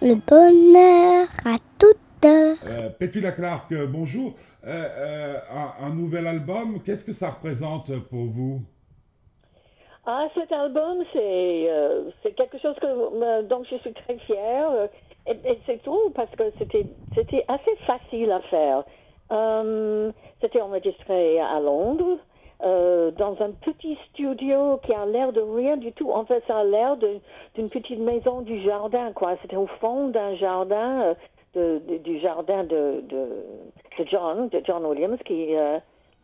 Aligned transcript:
Le 0.00 0.14
bonheur 0.14 1.26
à 1.44 1.58
toute 1.76 2.24
heure. 2.24 2.56
Euh, 2.68 2.88
Pétula 2.90 3.32
Clark, 3.32 3.74
bonjour. 3.88 4.34
Euh, 4.64 4.70
euh, 4.70 5.36
un, 5.50 5.86
un 5.86 5.90
nouvel 5.90 6.28
album, 6.28 6.80
qu'est-ce 6.84 7.04
que 7.04 7.12
ça 7.12 7.30
représente 7.30 7.86
pour 8.08 8.26
vous? 8.26 8.62
Ah, 10.06 10.28
cet 10.34 10.52
album, 10.52 11.02
c'est 11.12 11.66
euh, 11.68 12.10
c'est 12.22 12.32
quelque 12.32 12.58
chose 12.58 12.76
que, 12.80 12.86
euh, 12.86 13.42
dont 13.42 13.64
je 13.64 13.76
suis 13.78 13.92
très 13.92 14.18
fière. 14.18 14.88
Et, 15.26 15.32
et 15.32 15.58
c'est 15.66 15.82
tout 15.82 16.10
parce 16.14 16.30
que 16.30 16.44
c'était 16.58 16.86
c'était 17.16 17.44
assez 17.48 17.76
facile 17.84 18.30
à 18.30 18.40
faire. 18.42 18.84
Euh, 19.32 20.12
c'était 20.40 20.60
enregistré 20.60 21.40
à 21.40 21.58
Londres, 21.58 22.18
euh, 22.62 23.10
dans 23.12 23.40
un 23.40 23.52
petit 23.52 23.96
studio 24.10 24.80
qui 24.84 24.92
a 24.92 25.06
l'air 25.06 25.32
de 25.32 25.40
rien 25.40 25.76
du 25.76 25.92
tout. 25.92 26.10
En 26.10 26.24
fait, 26.24 26.42
ça 26.46 26.58
a 26.58 26.64
l'air 26.64 26.96
d'une 26.96 27.68
petite 27.68 28.00
maison 28.00 28.40
du 28.40 28.60
jardin, 28.62 29.12
quoi. 29.12 29.36
C'était 29.42 29.56
au 29.56 29.68
fond 29.80 30.08
d'un 30.08 30.34
jardin, 30.36 31.14
euh, 31.56 31.78
du 32.04 32.18
jardin 32.18 32.64
de, 32.64 33.04
de, 33.08 33.28
John, 34.10 34.48
de 34.48 34.60
John 34.64 34.84
Williams, 34.86 35.18
qui... 35.24 35.56
euh, 35.56 35.78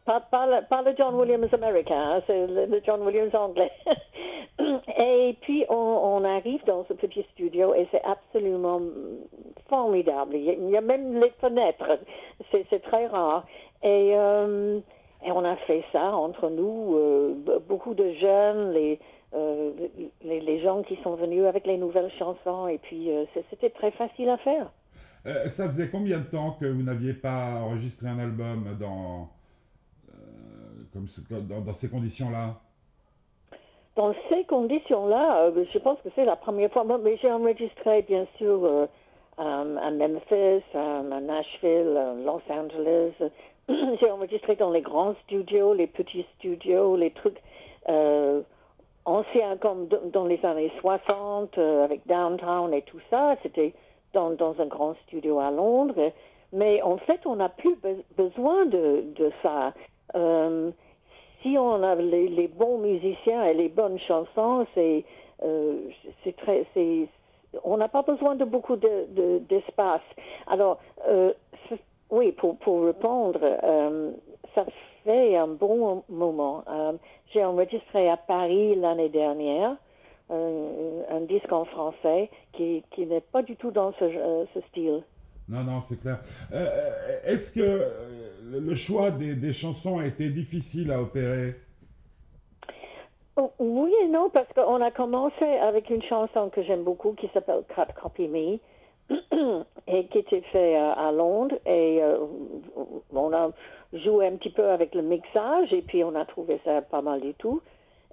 pas, 0.04 0.46
le, 0.46 0.94
John 0.98 1.14
Williams 1.14 1.52
américain, 1.52 2.16
hein, 2.16 2.22
c'est 2.26 2.46
le, 2.46 2.80
John 2.84 3.02
Williams 3.02 3.34
anglais. 3.34 3.70
et 4.98 5.36
puis 5.40 5.64
on, 5.68 6.22
arrive 6.24 6.64
dans 6.66 6.84
ce 6.84 6.92
petit 6.94 7.24
studio 7.32 7.74
et 7.74 7.86
c'est 7.90 8.02
absolument 8.04 8.80
formidable. 9.68 10.36
Il 10.36 10.70
y 10.70 10.76
a, 10.76 10.80
même 10.80 11.20
les 11.20 11.30
fenêtres, 11.40 11.98
c'est 12.50 12.82
très 12.82 13.06
rare. 13.06 13.44
Et, 13.82 14.12
euh, 14.14 14.80
et 15.24 15.30
on 15.32 15.44
a 15.44 15.56
fait 15.56 15.82
ça 15.92 16.14
entre 16.14 16.50
nous, 16.50 16.96
euh, 16.96 17.34
beaucoup 17.68 17.94
de 17.94 18.12
jeunes, 18.14 18.72
les, 18.72 18.98
euh, 19.34 19.72
les, 20.22 20.40
les 20.40 20.60
gens 20.60 20.82
qui 20.82 20.96
sont 21.02 21.14
venus 21.14 21.44
avec 21.46 21.66
les 21.66 21.78
nouvelles 21.78 22.12
chansons 22.18 22.68
et 22.68 22.78
puis 22.78 23.10
euh, 23.10 23.24
c'était 23.50 23.70
très 23.70 23.90
facile 23.92 24.28
à 24.28 24.36
faire. 24.38 24.70
Ça 25.48 25.66
faisait 25.68 25.88
combien 25.88 26.18
de 26.18 26.26
temps 26.26 26.52
que 26.60 26.66
vous 26.66 26.82
n'aviez 26.82 27.14
pas 27.14 27.54
enregistré 27.62 28.08
un 28.08 28.18
album 28.18 28.76
dans, 28.78 29.30
comme 30.92 31.08
ce- 31.08 31.22
dans, 31.40 31.60
dans 31.62 31.74
ces 31.74 31.88
conditions-là? 31.88 32.60
Dans 33.96 34.12
ces 34.28 34.44
conditions-là, 34.44 35.50
je 35.72 35.78
pense 35.78 35.98
que 36.02 36.08
c'est 36.14 36.24
la 36.26 36.36
première 36.36 36.70
fois. 36.72 36.84
Moi, 36.84 36.98
Mais 37.02 37.16
j'ai 37.22 37.30
enregistré, 37.32 38.02
bien 38.02 38.26
sûr, 38.36 38.88
à 39.38 39.64
Memphis, 39.64 40.64
à 40.74 41.02
Nashville, 41.20 41.96
à 41.96 42.14
Los 42.14 42.42
Angeles. 42.50 43.12
j'ai 44.00 44.10
enregistré 44.10 44.56
dans 44.56 44.70
les 44.70 44.82
grands 44.82 45.14
studios, 45.24 45.74
les 45.74 45.86
petits 45.86 46.26
studios, 46.36 46.96
les 46.96 47.10
trucs 47.10 47.40
euh, 47.88 48.42
anciens 49.04 49.56
comme 49.56 49.88
dans 50.12 50.26
les 50.26 50.44
années 50.44 50.72
60, 50.80 51.56
euh, 51.58 51.84
avec 51.84 52.06
Downtown 52.06 52.72
et 52.74 52.82
tout 52.82 53.00
ça. 53.10 53.36
C'était 53.42 53.72
dans, 54.12 54.36
un 54.58 54.66
grand 54.66 54.94
studio 55.06 55.40
à 55.40 55.50
Londres. 55.50 56.12
Mais 56.52 56.80
en 56.82 56.98
fait, 56.98 57.20
on 57.26 57.36
n'a 57.36 57.48
plus 57.48 57.74
be- 57.76 58.04
besoin 58.16 58.64
de, 58.66 59.04
ça. 59.42 59.72
Euh, 60.14 60.70
si 61.42 61.56
on 61.58 61.82
a 61.82 61.94
les, 61.96 62.48
bons 62.48 62.78
musiciens 62.78 63.44
et 63.44 63.54
les 63.54 63.68
bonnes 63.68 63.98
chansons, 63.98 64.66
c'est 64.74 65.04
euh, 65.42 65.88
très 66.38 66.64
on 67.62 67.76
n'a 67.76 67.88
pas 67.88 68.02
besoin 68.02 68.34
de 68.34 68.44
beaucoup 68.44 68.76
de- 68.76 69.06
de- 69.10 69.38
d'espace. 69.48 70.00
Alors 70.48 70.78
oui, 72.16 72.32
pour 72.32 72.56
pour 72.58 72.84
répondre, 72.86 73.40
euh, 73.42 74.12
ça 74.54 74.64
fait 75.04 75.36
un 75.36 75.48
bon 75.48 76.02
moment. 76.08 76.64
Euh, 76.68 76.92
J'ai 77.32 77.44
enregistré 77.44 78.08
à 78.08 78.16
Paris 78.16 78.74
l'année 78.76 79.08
dernière 79.10 79.76
euh, 80.30 81.02
un 81.10 81.20
disque 81.22 81.52
en 81.52 81.64
français 81.64 82.30
qui 82.54 82.82
qui 82.92 83.06
n'est 83.06 83.20
pas 83.34 83.42
du 83.42 83.56
tout 83.56 83.70
dans 83.70 83.92
ce, 83.98 84.06
ce 84.54 84.60
style. 84.68 85.02
Non, 85.48 85.62
non, 85.62 85.82
c'est 85.86 86.00
clair. 86.00 86.18
Est-ce 87.24 87.52
que 87.52 87.68
le 88.42 88.74
choix 88.74 89.10
des, 89.10 89.34
des 89.34 89.52
chansons 89.52 89.98
a 89.98 90.06
été 90.06 90.30
difficile 90.30 90.90
à 90.90 91.02
opérer? 91.02 91.54
Oh, 93.36 93.50
Oui 93.58 93.92
et 94.04 94.08
non, 94.08 94.30
parce 94.30 94.50
qu'on 94.54 94.80
a 94.80 94.90
commencé 94.90 95.44
avec 95.44 95.90
une 95.90 96.02
chanson 96.02 96.48
que 96.50 96.62
j'aime 96.62 96.84
beaucoup 96.84 97.12
qui 97.12 97.28
s'appelle 97.34 97.62
Cut 97.74 97.92
Copy 98.00 98.28
Me 98.28 98.58
et 99.86 100.06
qui 100.06 100.18
était 100.18 100.40
faite 100.52 100.76
à, 100.76 100.92
à 101.08 101.12
Londres 101.12 101.56
et 101.66 102.02
euh, 102.02 102.18
on 103.12 103.32
a 103.32 103.50
joué 103.92 104.26
un 104.26 104.36
petit 104.36 104.50
peu 104.50 104.68
avec 104.68 104.94
le 104.94 105.02
mixage 105.02 105.72
et 105.72 105.82
puis 105.82 106.02
on 106.04 106.14
a 106.14 106.24
trouvé 106.24 106.60
ça 106.64 106.82
pas 106.82 107.02
mal 107.02 107.20
du 107.20 107.34
tout. 107.34 107.60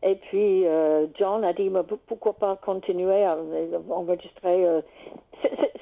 Et 0.03 0.15
puis 0.15 0.65
euh, 0.67 1.05
John 1.19 1.43
a 1.43 1.53
dit 1.53 1.69
mais 1.69 1.83
pour- 1.83 1.99
pourquoi 1.99 2.33
pas 2.33 2.55
continuer 2.57 3.23
à 3.23 3.35
euh, 3.35 3.79
enregistrer. 3.89 4.65
euh, 4.65 4.81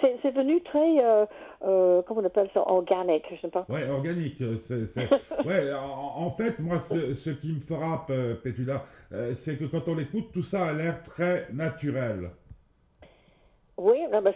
c'est- 0.01 0.19
venu 0.29 0.61
très, 0.61 1.03
euh, 1.03 1.25
euh, 1.65 2.01
comment 2.03 2.21
on 2.21 2.25
appelle 2.25 2.49
ça, 2.53 2.61
organique, 2.69 3.23
je 3.31 3.41
sais 3.41 3.47
pas. 3.47 3.65
Ouais, 3.67 3.89
organique. 3.89 4.39
euh, 4.41 4.57
Ouais, 5.45 5.73
en, 5.73 6.23
en 6.25 6.29
fait, 6.31 6.59
moi, 6.59 6.79
ce, 6.79 7.15
ce 7.15 7.31
qui 7.31 7.53
me 7.53 7.59
frappe, 7.61 8.11
euh, 8.11 8.35
Pétula, 8.35 8.83
euh, 9.11 9.33
c'est 9.33 9.57
que 9.57 9.65
quand 9.65 9.87
on 9.87 9.95
l'écoute, 9.95 10.25
tout 10.31 10.43
ça 10.43 10.67
a 10.67 10.73
l'air 10.73 11.01
très 11.01 11.47
naturel. 11.51 12.29
Oui, 13.79 13.97
mais 14.11 14.33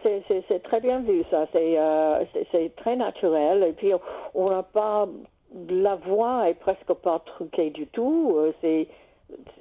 c'est, 0.48 0.64
très 0.64 0.80
bien 0.80 1.02
vu, 1.02 1.24
ça. 1.30 1.46
C'est, 1.52 1.78
euh, 1.78 2.24
très 2.78 2.96
naturel. 2.96 3.64
Et 3.64 3.74
puis, 3.74 3.92
on 4.34 4.50
n'a 4.50 4.64
pas. 4.64 5.08
La 5.70 5.96
voix 5.96 6.50
est 6.50 6.54
presque 6.56 6.94
pas 6.94 7.20
truquée 7.20 7.70
du 7.70 7.86
tout. 7.88 8.34
Euh, 8.38 8.54
c'est, 8.62 8.88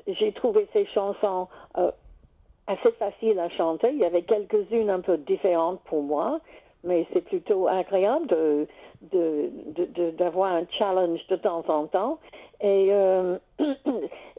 j'ai 0.06 0.32
trouvé 0.32 0.68
ces 0.72 0.86
chansons 0.86 1.48
euh, 1.76 1.90
assez 2.68 2.92
faciles 2.92 3.38
à 3.40 3.48
chanter. 3.50 3.90
Il 3.92 3.98
y 3.98 4.04
avait 4.04 4.22
quelques-unes 4.22 4.88
un 4.88 5.00
peu 5.00 5.18
différentes 5.18 5.80
pour 5.84 6.02
moi, 6.02 6.40
mais 6.84 7.06
c'est 7.12 7.22
plutôt 7.22 7.66
agréable 7.66 8.26
de, 8.28 8.68
de, 9.12 9.50
de, 9.66 9.84
de- 9.86 10.10
d'avoir 10.12 10.52
un 10.52 10.64
challenge 10.70 11.26
de 11.26 11.36
temps 11.36 11.64
en 11.68 11.86
temps. 11.88 12.18
Et 12.60 12.88
euh, 12.92 13.36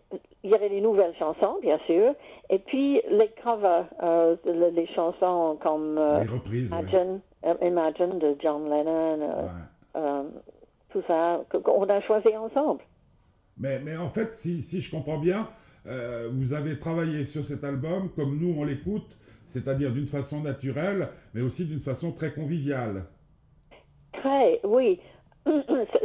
il 0.43 0.49
y 0.49 0.53
avait 0.55 0.69
les 0.69 0.81
nouvelles 0.81 1.15
chansons, 1.17 1.57
bien 1.61 1.77
sûr, 1.85 2.13
et 2.49 2.59
puis 2.59 3.01
les 3.09 3.29
covers, 3.43 3.85
euh, 4.01 4.35
le- 4.45 4.69
les 4.69 4.87
chansons 4.87 5.57
comme 5.61 5.97
euh, 5.97 6.19
reprises. 6.31 6.67
Imagine, 6.67 7.19
euh, 7.45 7.53
Imagine 7.61 8.19
de 8.19 8.35
John 8.41 8.69
Lennon, 8.69 9.19
Ouais. 9.95 10.29
tout 10.91 11.01
ça, 11.07 11.41
qu'on 11.63 11.83
a 11.89 12.01
choisi 12.01 12.35
ensemble. 12.35 12.81
Mais, 13.57 13.79
mais 13.79 13.95
en 13.97 14.09
fait, 14.09 14.33
si, 14.33 14.61
si 14.63 14.81
je 14.81 14.89
comprends 14.91 15.17
bien, 15.19 15.47
vous 15.85 16.53
avez 16.53 16.79
travaillé 16.79 17.25
sur 17.25 17.43
cet 17.45 17.63
album 17.63 18.09
comme 18.15 18.39
nous 18.39 18.55
on 18.57 18.63
l'écoute, 18.63 19.17
c'est-à-dire 19.49 19.91
d'une 19.91 20.07
façon 20.07 20.39
naturelle, 20.41 21.09
mais 21.33 21.41
aussi 21.41 21.65
d'une 21.65 21.79
façon 21.81 22.11
très 22.11 22.33
conviviale. 22.33 23.05
Très, 24.13 24.59
oui. 24.63 24.99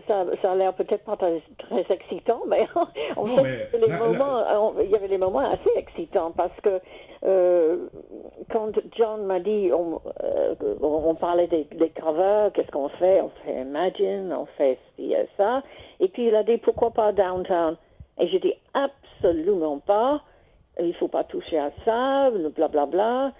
Ça, 0.09 0.25
ça, 0.43 0.53
a 0.53 0.55
l'air 0.57 0.73
peut-être 0.73 1.05
pas 1.05 1.17
très, 1.17 1.43
très 1.59 1.85
excitant, 1.95 2.41
mais 2.49 2.67
en 3.17 3.27
Non, 3.27 3.37
fait, 3.37 3.69
mais 3.73 3.79
les 3.79 3.87
la- 3.87 3.99
la- 3.99 4.07
moments, 4.07 4.43
on- 4.77 4.81
il 4.81 4.91
y 4.91 4.95
avait 4.97 5.09
des 5.09 5.19
moments 5.19 5.41
assez 5.51 5.71
excitants 5.77 6.33
parce 6.35 6.59
que 6.63 6.81
euh, 7.25 7.87
quand 8.51 8.73
John 8.97 9.25
m'a 9.27 9.39
dit, 9.39 9.71
on, 9.73 10.01
euh, 10.25 10.55
on 10.81 11.15
parlait 11.15 11.47
des, 11.47 11.65
des 11.73 11.91
covers, 11.91 12.51
qu'est-ce 12.53 12.71
qu'on 12.71 12.89
fait? 12.89 13.21
On 13.21 13.29
fait 13.45 13.61
Imagine, 13.63 14.33
on 14.33 14.47
fait 14.57 14.79
ci 14.97 15.13
et 15.13 15.29
ça. 15.37 15.63
Et 16.01 16.09
puis 16.09 16.29
il 16.29 16.35
a 16.35 16.43
dit, 16.43 16.57
pourquoi 16.59 16.91
pas 16.91 17.13
Downtown? 17.13 17.77
Et 18.19 18.27
j'ai 18.29 18.39
dit, 18.41 18.55
absolument 18.75 19.79
pas. 19.79 20.23
Il 20.81 20.95
faut 20.95 21.09
pas 21.09 21.25
toucher 21.25 21.59
à 21.59 21.71
ça, 21.85 22.31
blablabla. 22.31 22.69
Bla, 22.69 22.87
bla. 22.87 23.33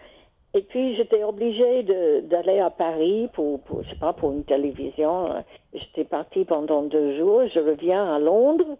Et 0.55 0.63
puis 0.63 0.97
j'étais 0.97 1.23
obligée 1.25 1.83
d'aller 2.23 2.59
à 2.59 2.71
Paris 2.71 3.29
pour, 3.35 3.61
pour, 3.61 3.83
je 3.83 3.91
sais 3.91 3.97
pas, 3.97 4.13
pour 4.13 4.33
une 4.33 4.45
télévision. 4.45 5.45
J'étais 5.75 6.05
partie 6.05 6.45
pendant 6.45 6.83
deux 6.83 7.17
jours. 7.19 7.43
Je 7.55 7.61
reviens 7.61 8.15
à 8.15 8.19
Londres 8.19 8.77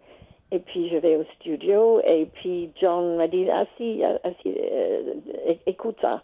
et 0.51 0.59
puis 0.59 0.89
je 0.89 0.97
vais 0.97 1.15
au 1.15 1.23
studio. 1.35 2.01
Et 2.05 2.25
puis 2.25 2.71
John 2.81 3.17
m'a 3.17 3.27
dit, 3.27 3.49
assis, 3.49 4.03
assis, 4.23 4.55
euh, 4.57 5.13
é- 5.45 5.59
écoute 5.67 5.97
ça. 6.01 6.23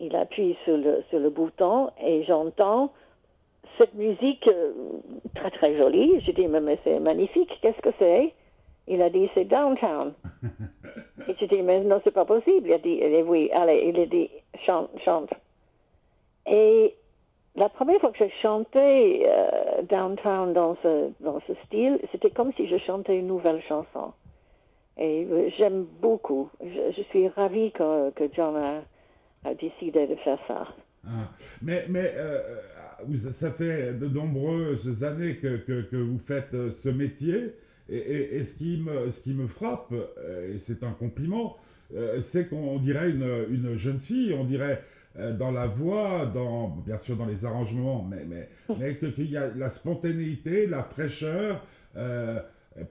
Il 0.00 0.14
appuie 0.14 0.56
sur 0.64 0.76
le, 0.76 1.02
sur 1.10 1.18
le 1.18 1.30
bouton 1.30 1.90
et 2.02 2.22
j'entends 2.22 2.92
cette 3.76 3.94
musique 3.94 4.46
euh, 4.46 4.72
très 5.34 5.50
très 5.50 5.76
jolie. 5.76 6.20
J'ai 6.20 6.32
dit, 6.32 6.46
mais, 6.46 6.60
mais 6.60 6.78
c'est 6.84 7.00
magnifique, 7.00 7.50
qu'est-ce 7.60 7.80
que 7.82 7.90
c'est? 7.98 8.32
Il 8.86 9.02
a 9.02 9.10
dit, 9.10 9.28
c'est 9.34 9.44
Downtown. 9.44 10.14
Et 11.28 11.34
j'ai 11.38 11.46
dit, 11.46 11.62
mais 11.62 11.80
non, 11.80 12.00
c'est 12.02 12.10
pas 12.14 12.24
possible. 12.24 12.66
Il 12.68 12.72
a 12.72 12.78
dit, 12.78 13.00
oui, 13.26 13.50
allez, 13.52 13.84
il 13.94 14.00
a 14.00 14.06
dit, 14.06 14.30
chante, 14.66 14.90
chante. 15.04 15.30
Et 16.46 16.94
la 17.56 17.68
première 17.68 18.00
fois 18.00 18.12
que 18.12 18.18
j'ai 18.18 18.32
chanté 18.42 19.26
euh, 19.26 19.82
Downtown 19.88 20.52
dans 20.52 20.76
ce, 20.82 21.10
dans 21.20 21.40
ce 21.46 21.52
style, 21.66 21.98
c'était 22.12 22.30
comme 22.30 22.52
si 22.56 22.68
je 22.68 22.78
chantais 22.78 23.18
une 23.18 23.26
nouvelle 23.26 23.62
chanson. 23.68 24.12
Et 24.98 25.26
euh, 25.30 25.50
j'aime 25.58 25.86
beaucoup. 26.00 26.50
Je, 26.62 27.02
suis 27.10 27.28
ravie 27.28 27.72
que, 27.72 28.12
John 28.34 28.56
a, 28.56 29.54
décidé 29.54 30.06
de 30.06 30.14
faire 30.16 30.38
ça. 30.46 30.68
Ah. 31.06 31.30
Mais, 31.62 31.86
mais 31.88 32.12
euh, 32.16 32.40
ça 33.32 33.50
fait 33.50 33.98
de 33.98 34.06
nombreuses 34.06 35.02
années 35.02 35.36
que, 35.36 35.56
que, 35.56 35.96
vous 35.96 36.18
faites 36.18 36.52
ce 36.72 36.88
métier. 36.88 37.54
Et, 37.88 38.44
ce, 38.44 38.56
qui 38.56 38.80
me, 38.80 39.10
ce 39.10 39.20
qui 39.20 39.34
me 39.34 39.48
frappe, 39.48 39.92
et 39.92 40.60
c'est 40.60 40.84
un 40.84 40.92
compliment, 40.92 41.56
euh, 41.94 42.20
c'est 42.22 42.48
qu'on 42.48 42.78
dirait 42.78 43.10
une, 43.10 43.46
une 43.50 43.76
jeune 43.76 43.98
fille, 43.98 44.34
on 44.38 44.44
dirait 44.44 44.82
euh, 45.18 45.32
dans 45.32 45.50
la 45.50 45.66
voix, 45.66 46.24
dans, 46.26 46.68
bien 46.68 46.98
sûr 46.98 47.16
dans 47.16 47.26
les 47.26 47.44
arrangements, 47.44 48.02
mais, 48.08 48.24
mais, 48.26 48.48
mais 48.78 48.94
que- 48.94 49.06
qu'il 49.06 49.30
y 49.30 49.36
a 49.36 49.48
la 49.56 49.70
spontanéité, 49.70 50.66
la 50.66 50.82
fraîcheur, 50.84 51.60
euh, 51.96 52.38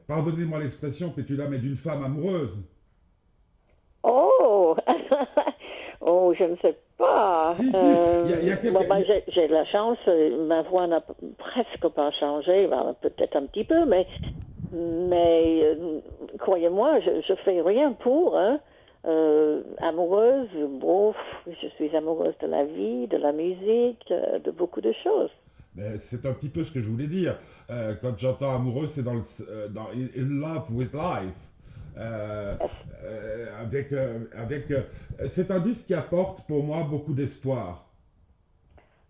pardonnez-moi 0.08 0.60
l'expression, 0.60 1.10
Pétula, 1.12 1.48
mais 1.48 1.60
d'une 1.60 1.78
femme 1.78 2.04
amoureuse. 2.04 2.56
Oh, 4.04 4.76
oh, 6.02 6.34
je 6.38 6.44
ne 6.46 6.56
sais 6.58 6.76
pas. 6.98 7.54
Si, 7.54 7.64
si, 7.64 7.70
il 8.26 8.32
y 8.32 8.34
a- 8.34 8.42
il 8.42 8.48
y 8.48 8.52
a 8.52 8.58
quelques- 8.58 8.74
bon, 8.74 8.86
ben, 8.88 9.04
j'ai, 9.28 9.48
de 9.48 9.54
la 9.54 9.66
chance, 9.66 9.98
ma 10.48 10.62
voix 10.64 10.88
n'a 10.88 11.02
presque 11.38 11.88
pas 11.96 12.12
changé, 12.12 12.68
ben, 12.68 12.96
peut-être 13.02 13.36
un 13.38 13.46
petit 13.46 13.64
peu, 13.64 13.86
mais, 13.86 14.08
mais 14.74 15.62
euh, 15.64 16.00
croyez-moi, 16.40 17.00
je, 17.02 17.22
je 17.28 17.34
fais 17.46 17.62
rien 17.62 17.94
pour. 17.94 18.38
Hein. 18.38 18.60
Euh, 19.06 19.64
amoureuse, 19.78 20.50
bon, 20.82 21.14
je 21.48 21.68
suis 21.68 21.96
amoureuse 21.96 22.34
de 22.42 22.48
la 22.48 22.66
vie, 22.66 23.08
de 23.08 23.18
la 23.18 23.32
musique, 23.32 24.04
euh, 24.12 24.40
de 24.40 24.52
beaucoup 24.52 24.82
de 24.82 24.94
choses. 25.04 25.30
Mais 25.76 25.98
C'est 26.00 26.26
un 26.26 26.34
petit 26.34 26.50
peu 26.50 26.66
ce 26.66 26.74
que 26.74 26.82
je 26.82 26.90
voulais 26.90 27.08
dire. 27.08 27.38
Euh, 27.70 27.96
quand 28.02 28.18
j'entends 28.18 28.54
amoureux, 28.54 28.88
c'est 28.88 29.04
dans, 29.04 29.14
le, 29.14 29.70
dans 29.70 29.88
In 29.88 30.40
Love 30.42 30.66
with 30.72 30.94
Life. 30.94 31.34
Euh, 31.98 32.54
avec, 33.60 33.94
avec, 34.38 34.66
c'est 35.28 35.52
un 35.52 35.60
disque 35.60 35.88
qui 35.88 35.94
apporte 35.94 36.46
pour 36.48 36.64
moi 36.64 36.84
beaucoup 36.84 37.14
d'espoir. 37.14 37.86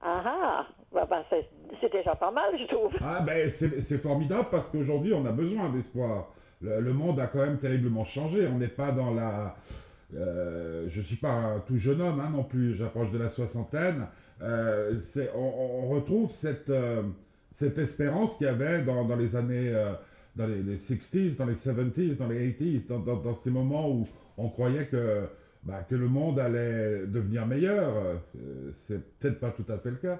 Ah 0.02 0.24
ah, 0.26 0.68
ben, 0.94 1.06
ben, 1.10 1.24
c'est, 1.30 1.48
c'est 1.82 1.92
déjà 1.92 2.16
pas 2.16 2.32
mal, 2.32 2.58
je 2.58 2.66
trouve. 2.66 2.92
Ah 3.02 3.22
ben 3.22 3.50
c'est 3.52 3.82
c'est 3.82 3.98
formidable 3.98 4.48
parce 4.50 4.70
qu'aujourd'hui 4.70 5.14
on 5.14 5.26
a 5.26 5.32
besoin 5.32 5.70
d'espoir. 5.70 6.30
Le, 6.62 6.94
monde 6.94 7.20
a 7.20 7.28
quand 7.28 7.40
même 7.40 7.58
terriblement 7.58 8.04
changé. 8.04 8.48
On 8.48 8.58
n'est 8.58 8.68
pas 8.68 8.92
dans 8.92 9.14
la... 9.14 9.56
euh, 10.16 10.88
je 10.90 11.02
suis 11.02 11.16
pas 11.16 11.32
un 11.32 11.60
tout 11.62 11.78
jeune 11.78 12.02
homme 12.02 12.20
hein, 12.20 12.30
non 12.32 12.44
plus, 12.44 12.76
j'approche 12.76 13.12
de 13.12 13.18
la 13.18 13.30
soixantaine. 13.30 14.08
Euh, 14.42 14.98
on, 15.36 15.88
retrouve 15.90 16.32
cette, 16.32 16.70
euh, 16.70 17.04
cette 17.56 17.78
espérance 17.78 18.36
qu'il 18.38 18.48
y 18.48 18.50
avait 18.50 18.84
dans, 18.84 19.06
dans 19.06 19.16
les 19.16 19.36
années... 19.36 19.72
dans 20.36 20.48
les, 20.48 20.62
les 20.64 20.78
60s, 20.78 21.36
dans 21.38 21.46
les 21.46 21.56
70s, 21.56 22.18
dans 22.18 22.28
les 22.28 22.52
80s, 22.52 22.88
dans, 22.88 23.00
dans- 23.00 23.36
ces 23.36 23.52
moments 23.52 23.90
où 23.90 24.08
on 24.38 24.50
croyait 24.50 24.86
que, 24.88 25.28
bah, 25.64 25.84
que 25.90 25.96
le 25.96 26.08
monde 26.08 26.40
allait 26.40 27.06
devenir 27.08 27.46
meilleur. 27.46 28.20
C'est 28.88 29.02
peut-être 29.20 29.40
pas 29.40 29.52
tout 29.52 29.66
à 29.72 29.78
fait 29.78 29.92
le 29.92 29.98
cas. 29.98 30.20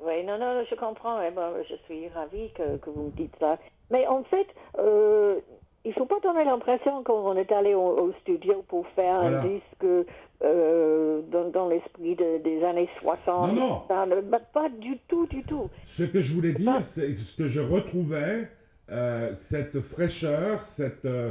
Oui, 0.00 0.24
non, 0.24 0.36
non, 0.38 0.64
je 0.68 0.74
comprends. 0.74 1.20
je 1.68 1.74
suis 1.86 2.08
ravie 2.08 2.50
que, 2.54 2.76
que 2.78 2.90
vous 2.90 3.04
me 3.04 3.10
dites 3.12 3.34
ça. 3.38 3.56
Mais 3.92 4.06
en 4.06 4.24
fait, 4.24 4.46
euh, 4.78 5.36
il 5.84 5.88
ne 5.90 5.94
faut 5.94 6.06
pas 6.06 6.18
donner 6.22 6.44
l'impression 6.44 7.04
qu'on 7.04 7.36
est 7.36 7.52
allé 7.52 7.74
au, 7.74 7.80
au 8.04 8.12
studio 8.22 8.64
pour 8.68 8.86
faire 8.88 9.20
Voilà. 9.20 9.42
un 9.42 9.46
disque 9.46 10.06
euh, 10.42 11.20
dans, 11.30 11.50
dans 11.50 11.68
l'esprit 11.68 12.16
de- 12.16 12.38
des 12.42 12.64
années 12.64 12.88
60. 13.00 13.52
Non, 13.52 13.54
non. 13.54 13.82
Ça 13.88 14.06
pas 14.52 14.68
du 14.70 14.98
tout, 15.08 15.26
du 15.26 15.42
tout. 15.44 15.68
Ce 15.86 16.02
que 16.04 16.20
je 16.20 16.32
voulais 16.34 16.52
dire, 16.52 16.80
c'est 16.86 17.14
ce 17.16 17.36
que 17.36 17.48
je 17.48 17.60
retrouvais, 17.60 18.48
euh, 18.90 19.34
cette 19.36 19.80
fraîcheur, 19.80 20.62
cette, 20.62 21.04
euh, 21.04 21.30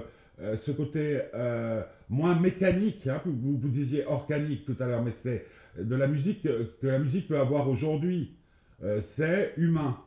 ce 0.58 0.72
côté 0.72 1.20
moins 2.10 2.36
mécanique, 2.36 3.08
hein, 3.08 3.22
vous, 3.26 3.58
vous 3.58 3.68
disiez 3.70 4.06
organique 4.06 4.66
tout 4.66 4.76
à 4.82 4.86
l'heure, 4.86 5.02
mais 5.02 5.12
c'est 5.12 5.46
de 5.78 5.96
la 5.96 6.08
musique 6.08 6.44
que, 6.44 6.72
que 6.82 6.88
la 6.88 7.00
musique 7.00 7.28
peut 7.28 7.40
avoir 7.40 7.70
aujourd'hui. 7.70 8.34
C'est 9.04 9.54
humain. 9.58 9.98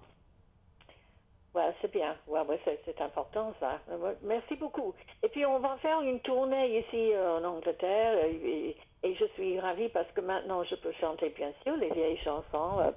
Ouais, 1.54 1.72
c'est 1.80 1.92
bien. 1.92 2.16
Ouais, 2.26 2.40
ouais, 2.48 2.58
c'est, 2.64 3.00
important, 3.00 3.54
ça. 3.60 3.78
Merci 4.24 4.56
beaucoup. 4.56 4.92
Et 5.22 5.28
puis, 5.28 5.46
on 5.46 5.60
va 5.60 5.76
faire 5.76 6.00
une 6.00 6.18
tournée 6.20 6.80
ici 6.80 7.12
euh, 7.14 7.38
en 7.38 7.44
Angleterre. 7.44 8.24
Et, 8.24 8.76
et 9.04 9.14
je 9.14 9.24
suis 9.34 9.60
ravie 9.60 9.88
parce 9.90 10.10
que 10.16 10.20
maintenant, 10.20 10.64
je 10.64 10.74
peux 10.74 10.90
chanter, 11.00 11.32
bien 11.36 11.52
sûr, 11.62 11.76
les 11.76 11.90
vieilles 11.90 12.18
chansons, 12.24 12.80
euh, 12.80 12.90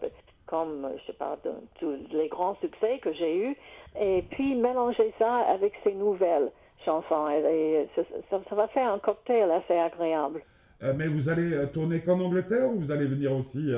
comme, 0.48 0.86
euh, 0.86 0.98
je 1.06 1.12
parle 1.12 1.38
de 1.46 1.52
tous 1.80 1.98
les 2.12 2.30
grands 2.30 2.56
succès 2.56 2.98
que 3.00 3.14
j'ai 3.14 3.38
eus. 3.38 3.56
Et 4.00 4.24
puis, 4.32 4.56
mélanger 4.56 5.14
ça 5.20 5.42
avec 5.42 5.74
ces 5.84 5.94
nouvelles 5.94 6.52
chansons. 6.84 7.30
Et, 7.30 7.88
et 7.98 8.04
ça, 8.32 8.56
va 8.56 8.68
faire 8.70 8.92
un 8.92 9.00
cocktail 9.00 9.52
assez 9.52 9.78
agréable. 9.78 10.42
Euh, 10.82 10.94
mais 10.96 11.08
vous 11.08 11.30
allez 11.30 11.68
tourner 11.74 12.02
qu'en 12.02 12.20
Angleterre 12.20 12.72
ou 12.72 12.80
vous 12.80 12.92
allez 12.92 13.06
venir 13.06 13.32
aussi 13.34 13.72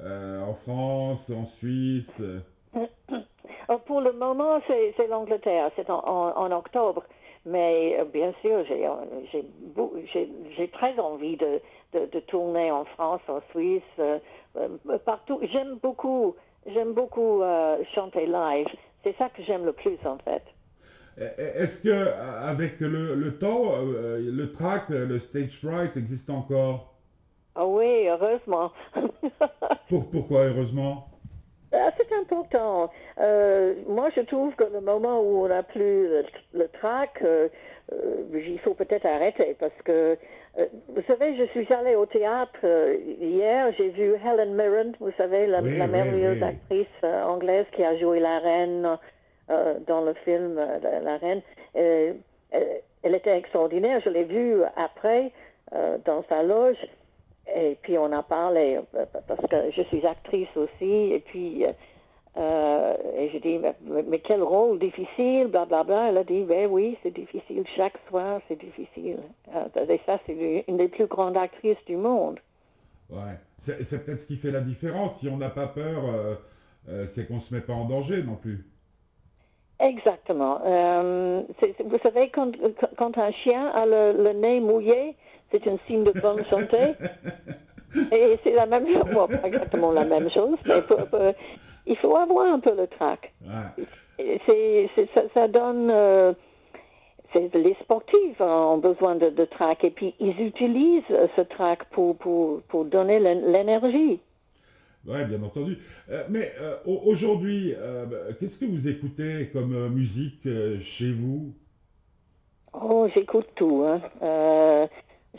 en 0.00 0.54
France, 0.54 1.28
en 1.30 1.46
Suisse 1.46 2.22
Pour 3.86 4.00
le 4.00 4.12
moment, 4.12 4.60
c'est 4.66 5.06
l'Angleterre, 5.08 5.70
c'est 5.76 5.88
en, 5.90 6.02
en- 6.06 6.36
en 6.36 6.50
octobre. 6.52 7.02
Mais 7.46 7.96
euh, 8.00 8.04
bien 8.04 8.32
sûr, 8.40 8.64
j'ai 8.64 8.86
euh, 8.86 10.66
très 10.72 10.98
envie 10.98 11.36
de, 11.36 11.60
de, 11.92 12.06
de 12.06 12.20
tourner 12.20 12.70
en 12.70 12.84
France, 12.86 13.20
en 13.28 13.40
Suisse, 13.50 13.82
euh, 13.98 14.18
euh, 14.56 14.98
partout. 15.04 15.38
J'aime 15.42 15.78
beaucoup, 15.82 16.34
j'aime 16.66 16.92
beaucoup 16.94 17.42
euh, 17.42 17.82
chanter 17.94 18.26
live. 18.26 18.68
C'est 19.02 19.14
ça 19.18 19.28
que 19.28 19.42
j'aime 19.42 19.66
le 19.66 19.72
plus, 19.74 19.98
en 20.06 20.16
fait. 20.18 20.42
Est-ce 21.16 21.82
que 21.82 21.88
euh, 21.90 22.48
avec 22.48 22.80
le, 22.80 23.14
le 23.14 23.38
temps, 23.38 23.74
euh, 23.76 24.18
le 24.18 24.52
track, 24.52 24.90
euh, 24.90 25.06
le 25.06 25.18
stage 25.20 25.60
fright 25.60 25.96
existe 25.96 26.28
encore? 26.30 26.94
Ah 27.54 27.66
oui, 27.66 28.08
heureusement. 28.08 28.72
Pour, 29.88 30.10
Pourquoi, 30.10 30.44
heureusement? 30.46 31.08
C'est 31.96 32.12
important. 32.14 32.90
Euh, 33.20 33.74
moi, 33.88 34.08
je 34.14 34.20
trouve 34.22 34.54
que 34.54 34.64
le 34.64 34.80
moment 34.80 35.20
où 35.20 35.44
on 35.44 35.48
n'a 35.48 35.62
plus 35.62 36.08
le, 36.08 36.24
le 36.52 36.68
track, 36.68 37.20
euh, 37.22 37.48
euh, 37.92 38.22
il 38.34 38.58
faut 38.60 38.74
peut-être 38.74 39.06
arrêter 39.06 39.56
parce 39.58 39.74
que, 39.84 40.16
euh, 40.58 40.66
vous 40.88 41.02
savez, 41.06 41.36
je 41.36 41.44
suis 41.46 41.70
allée 41.72 41.96
au 41.96 42.06
théâtre 42.06 42.58
euh, 42.64 42.96
hier, 43.20 43.72
j'ai 43.76 43.88
vu 43.90 44.14
Helen 44.24 44.54
Mirren, 44.54 44.92
vous 45.00 45.10
savez, 45.16 45.46
la, 45.46 45.62
Oui, 45.62 45.76
la 45.76 45.86
oui, 45.86 45.90
merveilleuse 45.90 46.38
oui. 46.42 46.48
actrice 46.48 46.86
euh, 47.02 47.24
anglaise 47.24 47.66
qui 47.72 47.82
a 47.84 47.96
joué 47.96 48.20
la 48.20 48.38
reine 48.38 48.98
euh, 49.50 49.74
dans 49.86 50.02
le 50.02 50.14
film 50.24 50.56
euh, 50.58 51.00
la, 51.02 51.16
reine. 51.16 51.42
Euh, 51.76 52.12
elle, 52.52 52.80
elle 53.02 53.14
était 53.14 53.36
extraordinaire, 53.36 54.00
je 54.04 54.10
l'ai 54.10 54.24
vue 54.24 54.62
après 54.76 55.32
euh, 55.74 55.98
dans 56.04 56.24
sa 56.28 56.42
loge. 56.42 56.78
Et 57.54 57.78
puis 57.82 57.96
on 57.98 58.10
a 58.12 58.22
parlé, 58.22 58.78
euh, 58.94 59.04
parce 59.28 59.40
que 59.48 59.70
je 59.70 59.82
suis 59.82 60.04
actrice 60.04 60.48
aussi, 60.56 61.12
et 61.12 61.20
puis 61.20 61.64
euh, 61.64 61.72
euh, 62.36 62.96
et 63.16 63.30
je 63.30 63.38
dis, 63.38 63.58
mais, 63.58 63.74
mais 64.08 64.18
quel 64.18 64.42
rôle 64.42 64.78
difficile, 64.80 65.46
blablabla. 65.46 66.08
Elle 66.08 66.18
a 66.18 66.24
dit, 66.24 66.42
ben 66.42 66.68
oui, 66.68 66.98
c'est 67.02 67.14
difficile, 67.14 67.64
chaque 67.76 67.94
soir 68.08 68.40
c'est 68.48 68.58
difficile. 68.58 69.18
Et 69.88 70.00
ça, 70.04 70.18
c'est 70.26 70.64
une 70.66 70.76
des 70.76 70.88
plus 70.88 71.06
grandes 71.06 71.36
actrices 71.36 71.84
du 71.86 71.96
monde. 71.96 72.40
Ouais. 73.08 73.38
C'est 73.58 74.04
peut-être 74.04 74.20
ce 74.20 74.26
qui 74.26 74.36
fait 74.36 74.50
la 74.50 74.60
différence. 74.60 75.20
Si 75.20 75.28
on 75.28 75.36
n'a 75.36 75.50
pas 75.50 75.68
peur, 75.68 76.04
euh, 76.06 76.34
euh, 76.88 77.06
c'est 77.06 77.28
qu'on 77.28 77.36
ne 77.36 77.40
se 77.40 77.54
met 77.54 77.60
pas 77.60 77.72
en 77.72 77.84
danger 77.84 78.22
non 78.22 78.34
plus. 78.34 78.66
Exactement. 79.78 80.58
Vous 80.58 81.98
savez, 82.02 82.30
quand, 82.30 82.52
quand 82.96 83.18
un 83.18 83.30
chien 83.32 83.68
a 83.68 83.86
le, 83.86 84.22
le 84.22 84.32
nez 84.32 84.60
mouillé, 84.60 85.16
c'est 85.62 85.70
un 85.70 85.78
signe 85.86 86.04
de 86.04 86.12
bonne 86.12 86.44
santé. 86.50 86.94
Et 88.12 88.38
c'est 88.42 88.52
la 88.54 88.66
même 88.66 88.86
chose, 88.86 89.04
bon, 89.12 89.28
pas 89.28 89.46
exactement 89.48 89.92
la 89.92 90.04
même 90.04 90.28
chose, 90.30 90.58
mais 90.66 90.82
pour- 90.82 91.06
pour- 91.06 91.20
il 91.86 91.96
faut 91.98 92.16
avoir 92.16 92.52
un 92.52 92.58
peu 92.60 92.74
le 92.76 92.86
trac. 92.86 93.32
Ouais. 93.42 93.84
C'est, 94.46 94.90
ça, 95.14 95.22
ça 95.32 95.48
donne. 95.48 95.90
euh, 95.90 96.32
les 97.34 97.74
sportifs 97.82 98.40
ont 98.40 98.78
besoin 98.78 99.16
de, 99.16 99.28
de 99.30 99.44
trac 99.44 99.82
et 99.82 99.90
puis 99.90 100.14
ils 100.20 100.40
utilisent 100.40 101.02
ce 101.36 101.40
trac 101.40 101.84
pour, 101.90 102.16
pour, 102.16 102.62
pour 102.62 102.84
donner 102.84 103.18
l'é- 103.18 103.34
l'énergie. 103.34 104.20
Ouais, 105.06 105.24
bien 105.24 105.42
entendu. 105.42 105.78
Euh, 106.10 106.24
mais 106.30 106.52
euh, 106.60 106.76
au- 106.86 107.02
aujourd'hui, 107.06 107.74
qu'est-ce 108.40 108.58
que 108.58 108.64
vous 108.66 108.88
écoutez 108.88 109.50
comme 109.52 109.88
musique 109.88 110.48
chez 110.82 111.10
vous? 111.12 111.52
Oh, 112.72 113.06
j'écoute 113.14 113.46
tout. 113.56 113.84
Hein. 113.84 114.00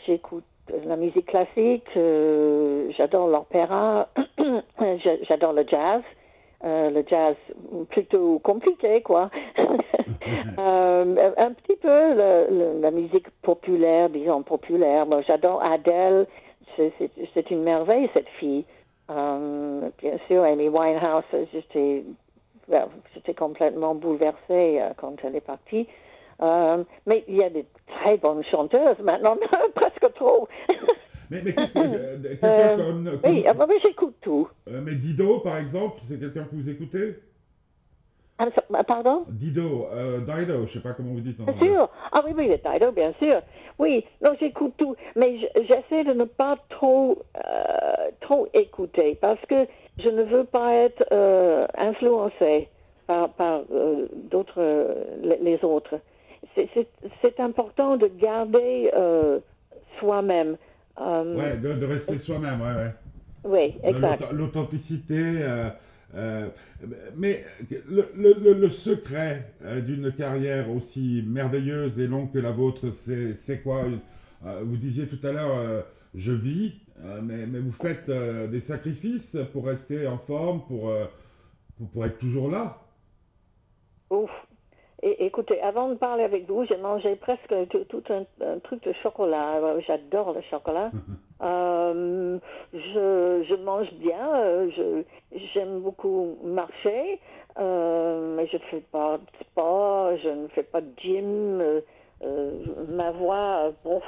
J'écoute 0.04 0.44
la 0.84 0.96
musique 0.96 1.26
classique, 1.26 1.86
euh, 1.96 2.90
j'adore 2.96 3.28
l'opéra, 3.28 4.08
j'a- 4.80 5.22
j'adore 5.22 5.52
le 5.52 5.64
jazz. 5.66 6.02
Euh, 6.64 6.90
le 6.90 7.04
jazz 7.06 7.36
plutôt 7.90 8.38
compliqué, 8.40 9.02
quoi. 9.02 9.30
Euh, 10.58 11.30
un 11.36 11.52
petit 11.52 11.76
peu 11.76 12.14
le- 12.14 12.46
le- 12.50 12.80
la 12.80 12.90
musique 12.90 13.28
populaire, 13.42 14.08
disons 14.10 14.42
populaire. 14.42 15.06
Moi, 15.06 15.20
j'adore 15.22 15.62
Adele. 15.62 16.26
C'est- 16.76 17.50
une 17.50 17.62
merveille, 17.62 18.10
cette 18.12 18.28
fille. 18.40 18.64
Euh, 19.10 19.88
bien 20.02 20.18
sûr, 20.26 20.42
Amy 20.42 20.68
Winehouse, 20.68 21.22
j'étais 21.52 22.02
j'étais 23.14 23.34
complètement 23.34 23.94
bouleversée 23.94 24.80
quand 24.96 25.14
elle 25.22 25.36
est 25.36 25.40
partie. 25.46 25.86
Mais 26.40 27.24
il 27.28 27.36
y 27.36 27.44
a 27.44 27.50
des 27.50 27.66
très 28.00 28.16
bonnes 28.16 28.42
chanteuses 28.44 28.98
maintenant, 29.00 29.36
trop. 30.16 30.48
Mais, 31.30 31.42
mais 31.44 31.52
qu'est-ce 31.54 31.72
que. 31.72 31.78
euh, 31.78 32.16
quelqu'un 32.22 32.48
Euh, 32.48 32.76
comme. 32.76 33.04
comme- 33.20 33.30
oui, 33.32 33.44
ah, 33.48 33.54
bah, 33.54 33.66
mais 33.68 33.80
j'écoute 33.82 34.14
tout. 34.20 34.48
euh, 34.68 34.80
mais 34.84 34.94
Dido, 34.94 35.40
par 35.40 35.58
exemple, 35.58 35.98
c'est 36.08 36.18
quelqu'un 36.20 36.44
que 36.44 36.54
vous 36.54 36.68
écoutez? 36.68 37.16
Ah, 38.38 38.46
ça- 38.54 38.84
Pardon? 38.84 39.24
Dido, 39.28 39.86
euh, 39.92 40.18
Dido, 40.20 40.66
je 40.66 40.74
sais 40.74 40.80
pas 40.80 40.92
comment 40.92 41.12
vous 41.14 41.20
dites 41.20 41.40
en 41.40 41.44
Bien 41.44 41.54
anglais. 41.54 41.68
sûr. 41.68 41.88
Ah 42.12 42.22
oui, 42.24 42.32
oui, 42.36 42.46
Dido, 42.48 42.92
bien 42.92 43.12
sûr. 43.18 43.40
Oui, 43.78 44.04
non, 44.22 44.34
j'écoute 44.38 44.74
tout. 44.76 44.94
Mais 45.16 45.38
j'essaie 45.56 46.04
de 46.04 46.12
ne 46.12 46.24
pas 46.24 46.58
trop, 46.68 47.18
euh, 47.36 48.10
trop 48.20 48.46
écouter 48.54 49.16
parce 49.20 49.40
que 49.48 49.66
je 49.98 50.08
ne 50.10 50.22
veux 50.22 50.44
pas 50.44 50.74
être 50.74 51.02
euh, 51.12 51.66
influencé 51.76 52.68
par, 53.06 53.30
par 53.30 53.62
d'autres, 54.30 54.60
les, 55.22 55.38
les 55.38 55.64
autres. 55.64 55.98
C'est- 56.54 56.68
important 57.40 57.96
de 57.96 58.06
garder 58.06 58.90
soi-même. 60.00 60.56
Euh, 61.00 61.36
Ouais, 61.36 61.56
de, 61.58 61.74
de 61.74 61.86
rester 61.86 62.18
soi-même, 62.18 62.60
ouais, 62.60 62.74
ouais. 62.74 62.94
Oui, 63.44 63.74
exact. 63.84 64.22
l'auth- 64.22 64.32
L'authenticité. 64.32 65.14
euh, 65.18 65.68
euh, 66.14 66.48
mais 67.16 67.44
le, 67.90 68.08
le- 68.16 68.34
le- 68.40 68.52
le 68.54 68.70
secret 68.70 69.52
euh, 69.64 69.80
d'une 69.80 70.12
carrière 70.12 70.70
aussi 70.70 71.22
merveilleuse 71.26 71.98
et 72.00 72.06
longue 72.06 72.32
que 72.32 72.38
la 72.38 72.52
vôtre, 72.52 72.90
c'est 72.92 73.62
quoi? 73.62 73.84
Vous 74.62 74.76
disiez 74.76 75.06
tout 75.08 75.24
à 75.26 75.32
l'heure, 75.32 75.84
je 76.14 76.32
vis, 76.32 76.74
mais, 77.22 77.46
mais 77.46 77.58
vous 77.58 77.72
faites 77.72 78.08
des 78.10 78.60
sacrifices 78.60 79.36
pour 79.52 79.66
rester 79.66 80.06
en 80.06 80.18
forme, 80.18 80.60
pour, 80.66 80.92
pour, 81.76 81.88
pour 81.90 82.04
être 82.06 82.18
toujours 82.18 82.50
là? 82.50 82.78
Ouf. 84.10 84.45
Et, 85.02 85.26
écoutez, 85.26 85.60
avant 85.60 85.88
de 85.90 85.94
parler 85.94 86.24
avec 86.24 86.48
vous, 86.48 86.64
j'ai 86.64 86.76
mangé 86.78 87.16
presque 87.16 87.54
tout, 87.70 87.84
tout 87.88 88.02
un, 88.10 88.24
un 88.44 88.58
truc 88.60 88.82
de 88.84 88.92
chocolat. 89.02 89.60
J'adore 89.86 90.32
le 90.32 90.40
chocolat. 90.42 90.90
Euh, 91.42 92.38
je, 92.72 93.44
je 93.46 93.54
mange 93.56 93.92
bien. 93.94 94.34
euh, 94.36 95.02
j'aime 95.52 95.80
beaucoup 95.80 96.38
marcher, 96.42 97.20
euh, 97.58 98.34
mais 98.36 98.46
je 98.46 98.56
ne 98.56 98.62
fais 98.70 98.80
pas 98.90 99.18
de 99.18 99.44
sport. 99.44 100.16
Je 100.16 100.28
ne 100.30 100.48
fais 100.48 100.62
pas 100.62 100.80
de 100.80 100.90
gym. 100.96 101.62
ma 102.88 103.10
voix, 103.10 103.72
bon, 103.84 104.00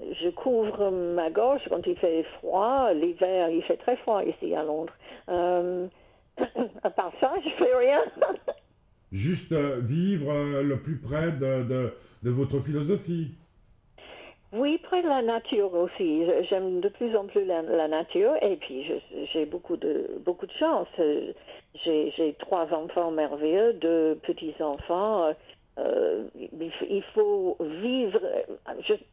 je 0.00 0.30
couvre 0.30 0.90
ma 0.90 1.28
gorge 1.30 1.60
quand 1.68 1.86
il 1.86 1.96
fait 1.98 2.22
froid. 2.38 2.92
L'hiver, 2.94 3.50
il 3.50 3.62
fait 3.64 3.76
très 3.76 3.96
froid 3.96 4.22
ici 4.24 4.54
à 4.54 4.62
Londres. 4.62 4.94
À 6.82 6.88
part 6.88 7.12
ça, 7.20 7.34
je 7.44 7.50
fais 7.62 7.76
rien. 7.76 8.00
Juste 9.12 9.50
euh, 9.52 9.80
vivre 9.80 10.30
euh, 10.30 10.62
le 10.62 10.78
plus 10.78 10.96
près 10.96 11.32
de, 11.32 11.92
votre 12.22 12.60
philosophie. 12.60 13.32
Oui, 14.52 14.78
près 14.78 15.02
de 15.02 15.08
la 15.08 15.22
nature 15.22 15.72
aussi. 15.74 16.22
J'aime 16.48 16.80
de 16.80 16.88
plus 16.88 17.16
en 17.16 17.24
plus 17.26 17.44
la, 17.44 17.88
nature 17.88 18.34
et 18.42 18.56
puis 18.56 18.84
j'ai 19.32 19.46
beaucoup 19.46 19.76
de 19.76 20.10
beaucoup 20.24 20.46
de 20.46 20.52
chance. 20.52 20.88
J'ai 21.84 22.34
trois 22.40 22.66
enfants 22.72 23.12
merveilleux, 23.12 23.74
deux 23.74 24.16
petits 24.26 24.54
enfants. 24.60 25.32
Euh, 25.78 26.24
il, 26.34 27.02
faut 27.14 27.56
vivre. 27.60 28.20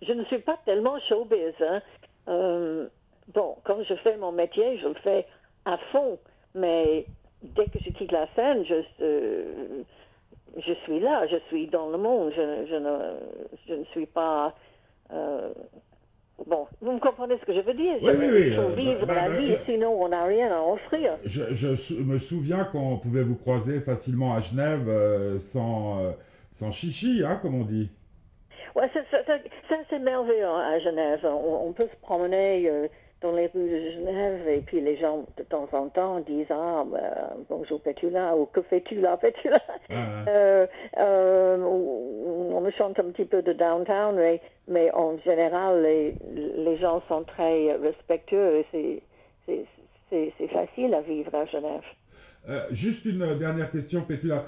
Je, 0.01 0.13
ne 0.13 0.23
suis 0.25 0.39
pas 0.39 0.57
tellement 0.65 0.99
showbiz. 1.07 1.53
Hein. 1.61 2.87
Bon, 3.33 3.57
quand 3.63 3.83
je 3.83 3.93
fais 3.95 4.17
mon 4.17 4.31
métier, 4.31 4.79
je 4.79 4.87
le 4.87 4.95
fais 4.95 5.25
à 5.65 5.77
fond, 5.91 6.17
mais 6.55 7.05
dès 7.41 7.67
que 7.67 7.79
je 7.79 7.89
quitte 7.91 8.11
la 8.11 8.27
scène, 8.35 8.63
je 8.65 8.75
euh, 9.01 9.83
je 10.57 10.73
suis 10.83 10.99
là, 10.99 11.27
je 11.27 11.37
suis 11.47 11.67
dans 11.67 11.89
le 11.89 11.97
monde. 11.97 12.31
Je, 12.35 12.65
je 12.69 12.75
ne 12.75 12.97
je 13.67 13.73
ne 13.73 13.83
suis 13.85 14.05
pas 14.05 14.55
euh, 15.13 15.53
bon, 16.45 16.67
vous 16.81 16.93
me 16.93 16.99
comprenez 16.99 17.37
ce 17.39 17.45
que 17.45 17.53
je 17.53 17.61
veux 17.61 17.73
dire? 17.73 17.97
Oui, 18.01 18.11
oui, 18.17 18.25
oui, 18.31 18.43
Il 18.47 18.55
faut 18.55 18.61
euh, 18.61 18.75
vivre 18.75 19.05
bah, 19.05 19.15
la 19.15 19.29
bah, 19.29 19.35
vie, 19.37 19.55
sinon 19.65 20.01
on 20.01 20.09
n'a 20.09 20.25
rien 20.25 20.51
à 20.51 20.61
offrir. 20.61 21.17
Je, 21.25 21.93
me 22.01 22.19
souviens 22.19 22.65
qu'on 22.65 22.97
pouvait 22.97 23.23
vous 23.23 23.35
croiser 23.35 23.79
facilement 23.81 24.33
à 24.33 24.41
Genève 24.41 24.87
euh, 24.87 25.39
sans, 25.39 26.13
sans 26.53 26.71
chichi, 26.71 27.23
hein, 27.25 27.39
comme 27.41 27.55
on 27.55 27.65
dit. 27.65 27.89
Ouais, 28.75 28.89
ça, 28.93 28.99
ça- 29.09 29.23
ça- 29.25 29.39
ça, 29.69 29.75
c'est 29.89 29.99
merveilleux 29.99 30.45
hein, 30.45 30.71
à 30.73 30.79
Genève. 30.79 31.19
On, 31.23 31.67
on 31.67 31.73
peut 31.73 31.87
se 31.87 31.95
promener 32.01 32.69
dans 33.21 33.31
les 33.31 33.47
rues 33.47 33.69
de 33.69 33.91
Genève 33.91 34.47
et 34.47 34.61
puis 34.61 34.79
les 34.79 34.95
gens 34.97 35.25
de 35.37 35.43
temps 35.43 35.67
en 35.71 35.89
temps 35.89 36.19
disent 36.19 36.51
ah 36.51 36.83
ben, 36.91 37.43
bonjour 37.49 37.81
Pétula 37.81 38.35
ou 38.35 38.45
que 38.45 38.61
fais-tu 38.61 39.01
là 39.01 39.17
Pétula. 39.21 39.59
Ah, 39.89 39.93
hein. 39.95 40.25
Euh, 40.27 40.67
euh, 40.97 41.57
on 41.57 42.61
me 42.61 42.71
chante 42.71 42.99
un 42.99 43.09
petit 43.11 43.25
peu 43.25 43.41
de 43.41 43.53
downtown, 43.53 44.15
mais, 44.15 44.41
mais 44.67 44.91
en 44.93 45.17
général, 45.19 45.81
les, 45.83 46.15
les 46.35 46.77
gens 46.77 47.01
sont 47.07 47.23
très 47.23 47.73
respectueux 47.75 48.63
et 48.73 49.01
c'est- 49.45 49.67
facile 50.51 50.93
à 50.93 51.01
vivre 51.01 51.33
à 51.35 51.45
Genève. 51.45 51.81
Euh, 52.47 52.61
juste 52.71 53.03
une 53.05 53.37
dernière 53.37 53.69
question, 53.71 54.01
Pétula. 54.01 54.45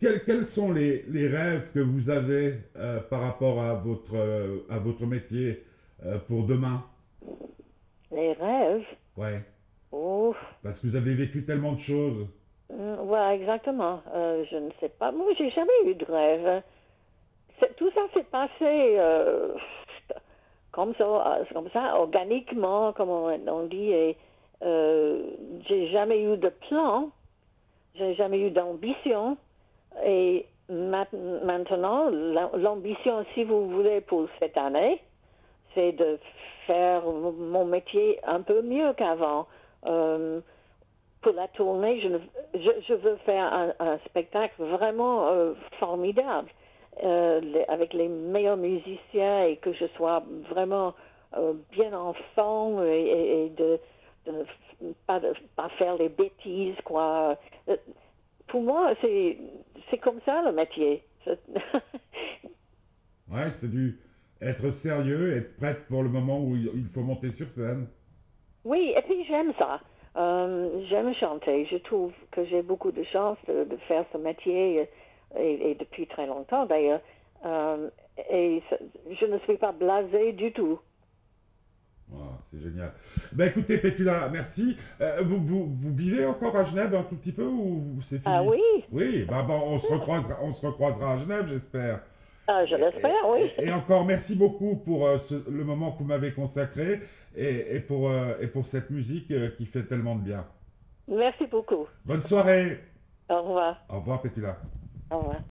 Quels, 0.00 0.22
quels 0.24 0.46
sont 0.46 0.70
les, 0.72 1.04
les 1.08 1.26
rêves 1.28 1.70
que 1.74 1.80
vous 1.80 2.08
avez 2.10 2.54
par 3.10 3.20
rapport 3.22 3.60
à 3.60 3.74
votre, 3.74 4.14
à 4.70 4.78
votre 4.78 5.04
métier 5.06 5.64
pour 6.28 6.44
demain? 6.44 6.84
Les 8.10 8.32
rêves, 8.34 8.84
Ouais, 9.16 9.40
ouf, 9.92 10.36
parce 10.62 10.80
que 10.80 10.86
vous 10.86 10.96
avez 10.96 11.14
vécu 11.14 11.44
tellement 11.44 11.72
de 11.72 11.80
choses. 11.80 12.26
euh, 12.72 12.96
ouais, 13.02 13.36
exactement. 13.36 14.02
Euh, 14.14 14.44
je 14.50 14.56
ne 14.56 14.70
sais 14.80 14.88
pas. 14.88 15.10
Moi, 15.12 15.26
j'ai 15.38 15.50
jamais 15.50 15.72
eu 15.86 15.94
de 15.94 16.04
rêve. 16.04 16.62
C'est- 17.60 17.74
Tout 17.76 17.90
ça 17.94 18.00
s'est 18.12 18.24
passé 18.24 18.52
euh, 18.98 19.54
comme 20.72 20.94
ça, 20.96 21.04
euh, 21.04 21.44
comme 21.52 21.70
ça, 21.70 21.98
organiquement, 21.98 22.92
comme 22.92 23.10
on, 23.10 23.38
on 23.48 23.66
dit. 23.66 23.90
Et 23.92 24.16
euh, 24.62 25.22
j'ai 25.68 25.88
jamais 25.88 26.22
eu 26.22 26.36
de 26.36 26.48
plan. 26.68 27.10
J'ai 27.94 28.14
jamais 28.14 28.40
eu 28.40 28.50
d'ambition. 28.50 29.36
Et 30.04 30.46
ma- 30.68 31.06
maintenant, 31.44 32.10
la- 32.10 32.50
l'ambition, 32.56 33.24
si 33.34 33.44
vous 33.44 33.68
voulez, 33.70 34.00
pour 34.00 34.26
cette 34.40 34.56
année, 34.56 35.00
c'est 35.74 35.92
de 35.92 36.18
faire 36.66 37.04
mon 37.04 37.64
métier 37.64 38.18
un 38.24 38.42
peu 38.42 38.62
mieux 38.62 38.92
qu'avant. 38.94 39.46
Euh, 39.86 40.40
pour 41.20 41.32
la 41.32 41.48
tournée, 41.48 42.00
je, 42.00 42.70
je, 42.86 42.94
veux 42.94 43.16
faire 43.24 43.74
un, 43.80 43.98
spectacle 44.06 44.62
vraiment 44.62 45.28
euh, 45.28 45.54
formidable, 45.80 46.48
euh, 47.02 47.40
avec 47.68 47.94
les 47.94 48.08
meilleurs 48.08 48.58
musiciens 48.58 49.44
et 49.44 49.56
que 49.56 49.72
je 49.72 49.86
sois 49.96 50.22
vraiment 50.50 50.94
bien 51.72 51.92
en 51.98 52.12
forme 52.34 52.86
et, 52.86 53.50
de, 53.56 53.80
de 54.26 54.44
pas, 55.06 55.18
de- 55.18 55.34
pas 55.56 55.68
faire 55.70 55.96
les 55.96 56.08
bêtises, 56.10 56.76
quoi. 56.84 57.36
Pour 58.46 58.62
moi, 58.62 58.94
c'est 59.00 59.38
c'est 59.90 59.98
comme 59.98 60.20
ça 60.24 60.42
le 60.42 60.52
métier. 60.52 61.02
Ouais, 63.30 63.50
c'est 63.56 63.70
du 63.70 63.98
être 64.44 64.70
sérieux, 64.72 65.36
être 65.36 65.56
prête 65.56 65.86
pour 65.88 66.02
le 66.02 66.08
moment 66.08 66.40
où 66.40 66.56
il 66.56 66.86
faut 66.92 67.02
monter 67.02 67.30
sur 67.32 67.50
scène. 67.50 67.86
Oui, 68.64 68.92
et 68.96 69.02
puis 69.02 69.24
j'aime 69.26 69.52
ça. 69.58 69.80
Euh, 70.16 70.84
j'aime 70.88 71.12
chanter. 71.14 71.66
Je 71.66 71.76
trouve 71.78 72.12
que 72.30 72.44
j'ai 72.44 72.62
beaucoup 72.62 72.92
de 72.92 73.02
chance 73.04 73.38
de, 73.48 73.64
de 73.64 73.76
faire 73.88 74.04
ce 74.12 74.18
métier 74.18 74.88
et, 75.38 75.70
et 75.70 75.74
depuis 75.74 76.06
très 76.06 76.26
longtemps 76.26 76.66
d'ailleurs. 76.66 77.00
Euh, 77.44 77.90
et 78.30 78.62
je 79.20 79.26
ne 79.26 79.38
suis 79.40 79.56
pas 79.56 79.72
blasée 79.72 80.32
du 80.32 80.52
tout. 80.52 80.78
Ah, 82.12 82.38
c'est 82.50 82.60
génial. 82.60 82.92
Ben 83.32 83.48
écoutez, 83.48 83.78
Pétula, 83.78 84.28
merci. 84.30 84.76
Euh, 85.00 85.22
vous, 85.22 85.38
vous, 85.38 85.74
vous 85.74 85.94
vivez 85.94 86.24
encore 86.26 86.54
à 86.56 86.64
Genève 86.64 86.94
un 86.94 87.02
tout 87.02 87.16
petit 87.16 87.32
peu 87.32 87.44
ou 87.46 87.98
c'est 88.02 88.18
fini? 88.18 88.22
Ah 88.24 88.42
oui, 88.42 88.60
Oui, 88.92 89.24
bah, 89.24 89.42
bon, 89.42 89.60
on, 89.60 89.78
se 89.80 89.92
recroisera, 89.92 90.38
on 90.42 90.52
se 90.52 90.64
recroisera 90.64 91.14
à 91.14 91.18
Genève, 91.18 91.46
j'espère. 91.48 92.00
Ah, 92.46 92.64
je 92.66 92.76
l'espère, 92.76 93.14
oui. 93.28 93.50
Et, 93.58 93.66
et 93.66 93.72
encore, 93.72 94.04
merci 94.04 94.34
beaucoup 94.36 94.76
pour 94.76 95.06
euh, 95.06 95.18
ce- 95.18 95.48
le 95.50 95.64
moment 95.64 95.92
que 95.92 95.98
vous 95.98 96.04
m'avez 96.04 96.32
consacré 96.32 97.00
et, 97.36 97.76
et 97.76 97.80
pour, 97.80 98.10
euh, 98.10 98.34
et 98.40 98.46
pour 98.46 98.66
cette 98.66 98.90
musique 98.90 99.30
euh, 99.30 99.50
qui 99.56 99.64
fait 99.66 99.84
tellement 99.84 100.14
de 100.16 100.22
bien. 100.22 100.44
Merci 101.08 101.46
beaucoup. 101.46 101.86
Bonne 102.04 102.22
soirée. 102.22 102.80
Au 103.30 103.42
revoir. 103.42 103.76
Au 103.88 103.96
revoir, 104.00 104.20
Pétula. 104.22 104.58
Au 105.10 105.18
revoir. 105.18 105.53